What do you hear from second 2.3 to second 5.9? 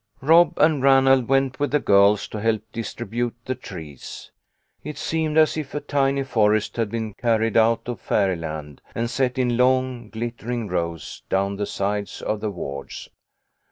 help dis tribute the trees. It seemed as if a